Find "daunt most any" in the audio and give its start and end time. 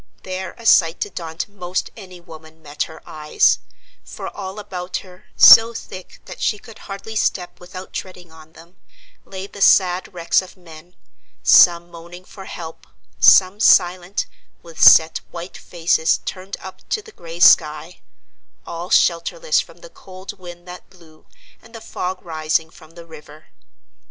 1.11-2.19